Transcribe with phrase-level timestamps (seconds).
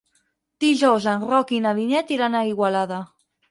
[0.63, 3.01] Dijous en Roc i na Vinyet iran a Igualada.